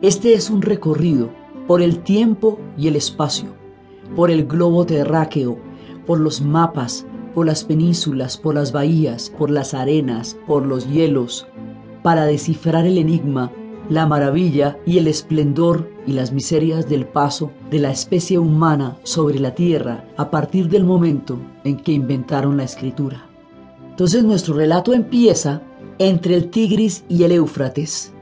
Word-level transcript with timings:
Este 0.00 0.34
es 0.34 0.48
un 0.48 0.62
recorrido 0.62 1.30
por 1.66 1.82
el 1.82 2.04
tiempo 2.04 2.60
y 2.76 2.86
el 2.86 2.94
espacio, 2.94 3.48
por 4.14 4.30
el 4.30 4.46
globo 4.46 4.86
terráqueo, 4.86 5.58
por 6.06 6.20
los 6.20 6.40
mapas, 6.40 7.04
por 7.34 7.46
las 7.46 7.64
penínsulas, 7.64 8.36
por 8.36 8.54
las 8.54 8.70
bahías, 8.70 9.28
por 9.36 9.50
las 9.50 9.74
arenas, 9.74 10.38
por 10.46 10.64
los 10.64 10.88
hielos, 10.88 11.48
para 12.04 12.26
descifrar 12.26 12.86
el 12.86 12.96
enigma, 12.96 13.50
la 13.88 14.06
maravilla 14.06 14.78
y 14.86 14.98
el 14.98 15.08
esplendor 15.08 15.90
y 16.06 16.12
las 16.12 16.30
miserias 16.30 16.88
del 16.88 17.04
paso 17.04 17.50
de 17.68 17.80
la 17.80 17.90
especie 17.90 18.38
humana 18.38 18.98
sobre 19.02 19.40
la 19.40 19.56
tierra 19.56 20.04
a 20.16 20.30
partir 20.30 20.68
del 20.68 20.84
momento 20.84 21.40
en 21.64 21.76
que 21.76 21.90
inventaron 21.90 22.56
la 22.56 22.62
escritura. 22.62 23.26
Entonces 23.90 24.22
nuestro 24.22 24.54
relato 24.54 24.94
empieza 24.94 25.60
entre 25.98 26.36
el 26.36 26.50
Tigris 26.50 27.02
y 27.08 27.24
el 27.24 27.32
Éufrates, 27.32 28.12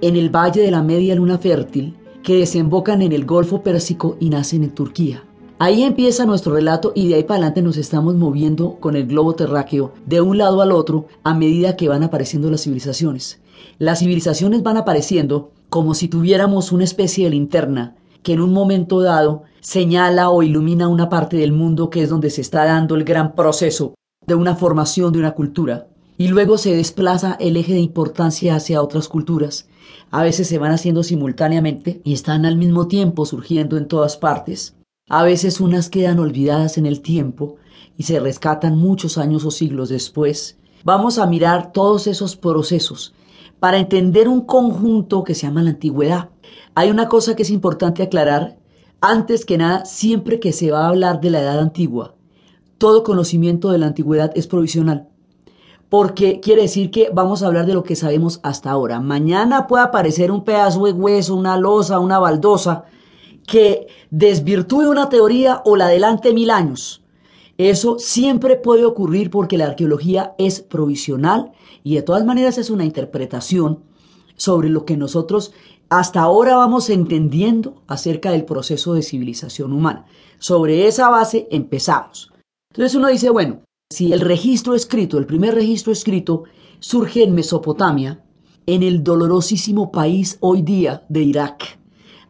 en 0.00 0.16
el 0.16 0.34
valle 0.34 0.62
de 0.62 0.70
la 0.70 0.82
media 0.82 1.14
luna 1.14 1.38
fértil, 1.38 1.96
que 2.22 2.36
desembocan 2.36 3.02
en 3.02 3.12
el 3.12 3.24
Golfo 3.24 3.62
Pérsico 3.62 4.16
y 4.20 4.30
nacen 4.30 4.62
en 4.62 4.70
Turquía. 4.70 5.24
Ahí 5.60 5.82
empieza 5.82 6.24
nuestro 6.24 6.54
relato 6.54 6.92
y 6.94 7.08
de 7.08 7.16
ahí 7.16 7.24
para 7.24 7.38
adelante 7.38 7.62
nos 7.62 7.76
estamos 7.76 8.14
moviendo 8.14 8.76
con 8.78 8.94
el 8.94 9.06
globo 9.06 9.34
terráqueo 9.34 9.92
de 10.06 10.20
un 10.20 10.38
lado 10.38 10.62
al 10.62 10.70
otro 10.70 11.06
a 11.24 11.34
medida 11.34 11.74
que 11.74 11.88
van 11.88 12.04
apareciendo 12.04 12.48
las 12.50 12.62
civilizaciones. 12.62 13.40
Las 13.78 13.98
civilizaciones 13.98 14.62
van 14.62 14.76
apareciendo 14.76 15.50
como 15.68 15.94
si 15.94 16.06
tuviéramos 16.06 16.70
una 16.70 16.84
especie 16.84 17.24
de 17.24 17.30
linterna 17.30 17.96
que 18.22 18.34
en 18.34 18.40
un 18.40 18.52
momento 18.52 19.00
dado 19.00 19.42
señala 19.60 20.30
o 20.30 20.42
ilumina 20.42 20.86
una 20.86 21.08
parte 21.08 21.36
del 21.36 21.52
mundo 21.52 21.90
que 21.90 22.02
es 22.02 22.10
donde 22.10 22.30
se 22.30 22.40
está 22.40 22.64
dando 22.64 22.94
el 22.94 23.04
gran 23.04 23.34
proceso 23.34 23.94
de 24.26 24.34
una 24.34 24.54
formación 24.54 25.12
de 25.12 25.18
una 25.18 25.32
cultura. 25.32 25.88
Y 26.18 26.26
luego 26.26 26.58
se 26.58 26.74
desplaza 26.74 27.36
el 27.38 27.56
eje 27.56 27.74
de 27.74 27.78
importancia 27.78 28.56
hacia 28.56 28.82
otras 28.82 29.06
culturas. 29.06 29.68
A 30.10 30.24
veces 30.24 30.48
se 30.48 30.58
van 30.58 30.72
haciendo 30.72 31.04
simultáneamente 31.04 32.00
y 32.02 32.12
están 32.12 32.44
al 32.44 32.56
mismo 32.56 32.88
tiempo 32.88 33.24
surgiendo 33.24 33.76
en 33.76 33.86
todas 33.86 34.16
partes. 34.16 34.74
A 35.08 35.22
veces 35.22 35.60
unas 35.60 35.88
quedan 35.88 36.18
olvidadas 36.18 36.76
en 36.76 36.86
el 36.86 37.02
tiempo 37.02 37.54
y 37.96 38.02
se 38.02 38.18
rescatan 38.18 38.76
muchos 38.76 39.16
años 39.16 39.44
o 39.44 39.52
siglos 39.52 39.90
después. 39.90 40.58
Vamos 40.82 41.18
a 41.18 41.26
mirar 41.26 41.70
todos 41.70 42.08
esos 42.08 42.34
procesos 42.34 43.14
para 43.60 43.78
entender 43.78 44.28
un 44.28 44.40
conjunto 44.40 45.22
que 45.22 45.36
se 45.36 45.46
llama 45.46 45.62
la 45.62 45.70
antigüedad. 45.70 46.30
Hay 46.74 46.90
una 46.90 47.08
cosa 47.08 47.36
que 47.36 47.42
es 47.42 47.50
importante 47.50 48.02
aclarar. 48.02 48.58
Antes 49.00 49.44
que 49.44 49.56
nada, 49.56 49.84
siempre 49.84 50.40
que 50.40 50.52
se 50.52 50.72
va 50.72 50.84
a 50.84 50.88
hablar 50.88 51.20
de 51.20 51.30
la 51.30 51.42
edad 51.42 51.60
antigua, 51.60 52.16
todo 52.76 53.04
conocimiento 53.04 53.70
de 53.70 53.78
la 53.78 53.86
antigüedad 53.86 54.32
es 54.34 54.48
provisional. 54.48 55.08
Porque 55.88 56.40
quiere 56.40 56.62
decir 56.62 56.90
que 56.90 57.10
vamos 57.12 57.42
a 57.42 57.46
hablar 57.46 57.66
de 57.66 57.74
lo 57.74 57.82
que 57.82 57.96
sabemos 57.96 58.40
hasta 58.42 58.70
ahora. 58.70 59.00
Mañana 59.00 59.66
puede 59.66 59.84
aparecer 59.84 60.30
un 60.30 60.44
pedazo 60.44 60.84
de 60.84 60.92
hueso, 60.92 61.34
una 61.34 61.56
losa, 61.56 61.98
una 61.98 62.18
baldosa, 62.18 62.84
que 63.46 63.86
desvirtúe 64.10 64.90
una 64.90 65.08
teoría 65.08 65.62
o 65.64 65.76
la 65.76 65.86
adelante 65.86 66.34
mil 66.34 66.50
años. 66.50 67.02
Eso 67.56 67.98
siempre 67.98 68.56
puede 68.56 68.84
ocurrir 68.84 69.30
porque 69.30 69.58
la 69.58 69.66
arqueología 69.66 70.34
es 70.38 70.60
provisional 70.60 71.52
y 71.82 71.96
de 71.96 72.02
todas 72.02 72.24
maneras 72.24 72.58
es 72.58 72.70
una 72.70 72.84
interpretación 72.84 73.82
sobre 74.36 74.68
lo 74.68 74.84
que 74.84 74.96
nosotros 74.96 75.52
hasta 75.88 76.20
ahora 76.20 76.56
vamos 76.56 76.90
entendiendo 76.90 77.82
acerca 77.86 78.30
del 78.30 78.44
proceso 78.44 78.94
de 78.94 79.02
civilización 79.02 79.72
humana. 79.72 80.04
Sobre 80.38 80.86
esa 80.86 81.08
base 81.08 81.48
empezamos. 81.50 82.30
Entonces 82.70 82.94
uno 82.94 83.08
dice, 83.08 83.30
bueno, 83.30 83.62
si 83.90 84.12
el 84.12 84.20
registro 84.20 84.74
escrito, 84.74 85.18
el 85.18 85.26
primer 85.26 85.54
registro 85.54 85.92
escrito, 85.92 86.44
surge 86.78 87.22
en 87.22 87.34
Mesopotamia, 87.34 88.22
en 88.66 88.82
el 88.82 89.02
dolorosísimo 89.02 89.90
país 89.90 90.36
hoy 90.40 90.62
día 90.62 91.04
de 91.08 91.22
Irak, 91.22 91.78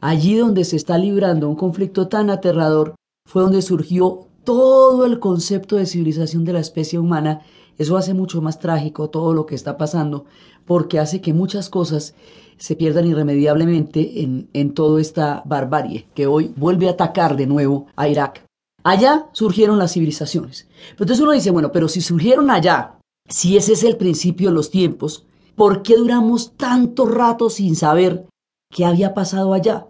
Allí 0.00 0.36
donde 0.36 0.64
se 0.64 0.76
está 0.76 0.96
librando 0.96 1.48
un 1.48 1.56
conflicto 1.56 2.06
tan 2.06 2.30
aterrador 2.30 2.94
fue 3.26 3.42
donde 3.42 3.62
surgió 3.62 4.28
todo 4.44 5.04
el 5.04 5.18
concepto 5.18 5.76
de 5.76 5.86
civilización 5.86 6.44
de 6.44 6.52
la 6.52 6.60
especie 6.60 7.00
humana. 7.00 7.42
Eso 7.78 7.96
hace 7.96 8.14
mucho 8.14 8.40
más 8.40 8.60
trágico 8.60 9.10
todo 9.10 9.34
lo 9.34 9.46
que 9.46 9.56
está 9.56 9.76
pasando 9.76 10.24
porque 10.64 11.00
hace 11.00 11.20
que 11.20 11.32
muchas 11.34 11.68
cosas 11.68 12.14
se 12.58 12.76
pierdan 12.76 13.06
irremediablemente 13.06 14.22
en, 14.22 14.48
en 14.52 14.72
toda 14.72 15.00
esta 15.00 15.42
barbarie 15.44 16.06
que 16.14 16.26
hoy 16.26 16.52
vuelve 16.56 16.88
a 16.88 16.92
atacar 16.92 17.36
de 17.36 17.46
nuevo 17.46 17.86
a 17.96 18.08
Irak. 18.08 18.47
Allá 18.84 19.28
surgieron 19.32 19.78
las 19.78 19.92
civilizaciones. 19.92 20.68
Pero 20.92 21.04
entonces 21.04 21.20
uno 21.20 21.32
dice, 21.32 21.50
bueno, 21.50 21.72
pero 21.72 21.88
si 21.88 22.00
surgieron 22.00 22.50
allá, 22.50 22.98
si 23.28 23.56
ese 23.56 23.72
es 23.72 23.82
el 23.84 23.96
principio 23.96 24.48
de 24.48 24.54
los 24.54 24.70
tiempos, 24.70 25.26
¿por 25.56 25.82
qué 25.82 25.96
duramos 25.96 26.56
tanto 26.56 27.06
rato 27.06 27.50
sin 27.50 27.76
saber 27.76 28.26
qué 28.70 28.84
había 28.84 29.14
pasado 29.14 29.52
allá. 29.52 29.86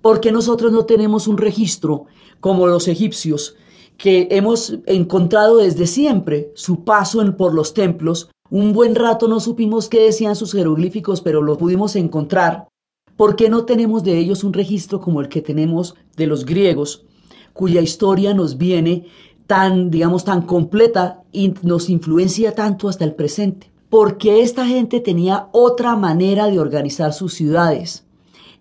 Porque 0.00 0.32
nosotros 0.32 0.72
no 0.72 0.84
tenemos 0.84 1.28
un 1.28 1.38
registro 1.38 2.06
como 2.40 2.66
los 2.66 2.88
egipcios, 2.88 3.56
que 3.96 4.28
hemos 4.30 4.78
encontrado 4.86 5.58
desde 5.58 5.86
siempre 5.86 6.52
su 6.54 6.84
paso 6.84 7.24
por 7.36 7.54
los 7.54 7.74
templos. 7.74 8.30
Un 8.50 8.72
buen 8.72 8.94
rato 8.94 9.28
no 9.28 9.40
supimos 9.40 9.88
qué 9.88 10.02
decían 10.02 10.36
sus 10.36 10.52
jeroglíficos, 10.52 11.20
pero 11.20 11.42
lo 11.42 11.56
pudimos 11.56 11.96
encontrar. 11.96 12.68
¿Por 13.16 13.36
qué 13.36 13.48
no 13.48 13.64
tenemos 13.64 14.02
de 14.02 14.18
ellos 14.18 14.42
un 14.42 14.52
registro 14.52 15.00
como 15.00 15.20
el 15.20 15.28
que 15.28 15.40
tenemos 15.40 15.94
de 16.16 16.26
los 16.26 16.44
griegos, 16.44 17.06
cuya 17.54 17.80
historia 17.80 18.34
nos 18.34 18.58
viene 18.58 19.06
tan, 19.46 19.90
digamos, 19.90 20.24
tan 20.24 20.42
completa 20.42 21.22
y 21.32 21.54
nos 21.62 21.88
influencia 21.88 22.54
tanto 22.54 22.90
hasta 22.90 23.04
el 23.04 23.14
presente? 23.14 23.70
Porque 23.88 24.42
esta 24.42 24.66
gente 24.66 25.00
tenía 25.00 25.48
otra 25.52 25.96
manera 25.96 26.48
de 26.48 26.60
organizar 26.60 27.14
sus 27.14 27.32
ciudades. 27.32 28.04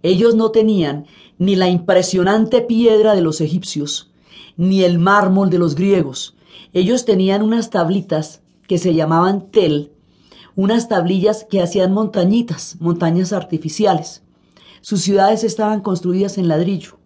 Ellos 0.03 0.35
no 0.35 0.51
tenían 0.51 1.07
ni 1.37 1.55
la 1.55 1.67
impresionante 1.67 2.61
piedra 2.61 3.15
de 3.15 3.21
los 3.21 3.41
egipcios, 3.41 4.11
ni 4.55 4.83
el 4.83 4.99
mármol 4.99 5.49
de 5.49 5.57
los 5.57 5.75
griegos. 5.75 6.35
Ellos 6.71 7.05
tenían 7.05 7.41
unas 7.41 7.69
tablitas 7.69 8.41
que 8.67 8.77
se 8.77 8.93
llamaban 8.93 9.49
tel, 9.49 9.91
unas 10.55 10.87
tablillas 10.87 11.45
que 11.49 11.61
hacían 11.61 11.93
montañitas, 11.93 12.77
montañas 12.79 13.33
artificiales. 13.33 14.21
Sus 14.81 15.01
ciudades 15.01 15.43
estaban 15.43 15.81
construidas 15.81 16.37
en 16.37 16.47
ladrillo. 16.47 16.97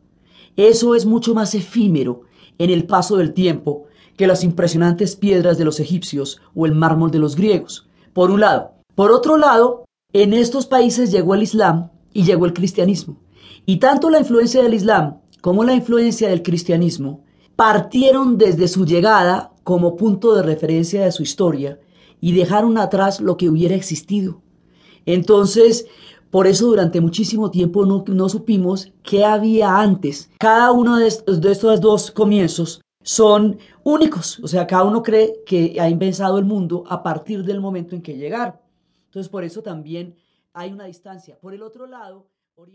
Eso 0.57 0.95
es 0.95 1.05
mucho 1.05 1.33
más 1.35 1.55
efímero 1.55 2.23
en 2.57 2.71
el 2.71 2.85
paso 2.85 3.17
del 3.17 3.33
tiempo 3.33 3.85
que 4.17 4.27
las 4.27 4.43
impresionantes 4.43 5.15
piedras 5.15 5.57
de 5.57 5.65
los 5.65 5.79
egipcios 5.79 6.41
o 6.55 6.65
el 6.65 6.73
mármol 6.73 7.11
de 7.11 7.19
los 7.19 7.35
griegos, 7.35 7.87
por 8.13 8.31
un 8.31 8.41
lado. 8.41 8.73
Por 8.95 9.11
otro 9.11 9.37
lado, 9.37 9.85
en 10.11 10.33
estos 10.33 10.65
países 10.65 11.11
llegó 11.11 11.35
el 11.35 11.43
Islam 11.43 11.91
y 12.11 12.23
llegó 12.23 12.47
el 12.47 12.53
cristianismo. 12.53 13.21
Y 13.67 13.77
tanto 13.77 14.09
la 14.09 14.19
influencia 14.19 14.63
del 14.63 14.73
Islam 14.73 15.19
como 15.41 15.63
la 15.63 15.75
influencia 15.75 16.29
del 16.29 16.41
cristianismo 16.41 17.23
partieron 17.55 18.39
desde 18.39 18.67
su 18.67 18.85
llegada 18.85 19.51
como 19.63 19.95
punto 19.95 20.33
de 20.33 20.41
referencia 20.41 21.03
de 21.03 21.11
su 21.11 21.21
historia 21.21 21.79
y 22.19 22.33
dejaron 22.33 22.79
atrás 22.79 23.21
lo 23.21 23.37
que 23.37 23.49
hubiera 23.49 23.75
existido. 23.75 24.41
Entonces, 25.05 25.85
por 26.29 26.47
eso 26.47 26.67
durante 26.67 27.01
muchísimo 27.01 27.51
tiempo 27.51 27.85
no, 27.85 28.29
supimos 28.29 28.91
qué 29.03 29.25
había 29.25 29.79
antes. 29.79 30.29
Cada 30.39 30.71
uno 30.71 30.97
de 30.97 31.07
estos, 31.07 31.41
dos 31.81 32.11
comienzos 32.11 32.81
son 33.01 33.57
únicos, 33.83 34.39
o 34.43 34.47
sea, 34.47 34.67
cada 34.67 34.83
uno 34.83 35.01
cree 35.01 35.41
que 35.45 35.77
ha 35.79 35.89
inventado 35.89 36.37
el 36.37 36.45
mundo 36.45 36.83
a 36.87 37.01
partir 37.01 37.43
del 37.43 37.61
momento 37.61 37.95
en 37.95 38.01
que 38.01 38.17
llegaron. 38.17 38.55
Entonces, 39.05 39.29
por 39.29 39.43
eso 39.43 39.61
también 39.61 40.15
hay 40.53 40.73
una 40.73 40.85
distancia. 40.85 41.39
Por 41.39 41.53
el 41.53 41.63
otro 41.63 41.87
lado, 41.87 42.27